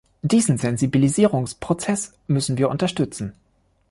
[0.23, 3.33] Diesen Sensibilisierungsprozess müssen wir unterstützen.